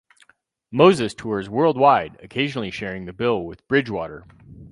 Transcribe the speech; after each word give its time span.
Moses 0.71 1.13
tours 1.13 1.47
worldwide, 1.47 2.17
occasionally 2.23 2.71
sharing 2.71 3.05
the 3.05 3.13
bill 3.13 3.43
with 3.45 3.67
Bridgewater. 3.67 4.25